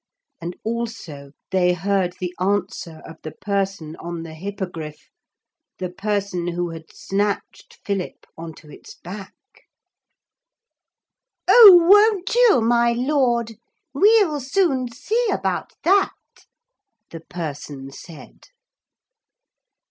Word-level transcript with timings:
And 0.41 0.57
also 0.63 1.29
they 1.51 1.73
heard 1.73 2.13
the 2.19 2.33
answer 2.39 3.03
of 3.05 3.17
the 3.21 3.33
person 3.33 3.95
on 3.97 4.23
the 4.23 4.33
Hippogriff 4.33 5.11
the 5.77 5.91
person 5.91 6.47
who 6.47 6.71
had 6.71 6.91
snatched 6.91 7.77
Philip 7.85 8.25
on 8.35 8.55
to 8.55 8.71
its 8.71 8.95
back. 8.95 9.35
'Oh, 11.47 11.85
won't 11.87 12.33
you, 12.33 12.61
my 12.61 12.93
Lord? 12.93 13.59
We'll 13.93 14.39
soon 14.39 14.91
see 14.91 15.23
about 15.31 15.73
that,' 15.83 16.47
the 17.11 17.19
person 17.21 17.91
said. 17.91 18.47